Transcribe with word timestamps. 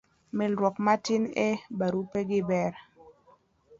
milruok 0.37 0.75
matin 0.85 1.23
e 1.47 1.47
barupe 1.79 2.19
gi 2.29 2.41
ber 2.49 2.73